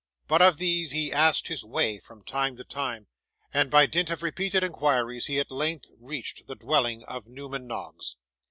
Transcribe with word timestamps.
But 0.27 0.41
of 0.41 0.57
these 0.57 0.93
he 0.93 1.11
asked 1.13 1.47
his 1.47 1.63
way 1.63 1.99
from 1.99 2.23
time 2.23 2.55
to 2.57 2.63
time, 2.63 3.05
and 3.53 3.69
by 3.69 3.85
dint 3.85 4.09
of 4.09 4.23
repeated 4.23 4.63
inquiries, 4.63 5.27
he 5.27 5.39
at 5.39 5.51
length 5.51 5.85
reached 5.99 6.47
the 6.47 6.55
dwelling 6.55 7.03
of 7.03 7.27
Newman 7.27 7.67
Noggs. 7.67 8.15